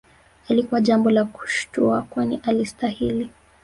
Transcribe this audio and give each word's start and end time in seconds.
Halikuwa 0.47 0.81
jambo 0.81 1.09
la 1.11 1.25
kushtua 1.25 2.01
kwani 2.01 2.39
alistahili 2.43 3.29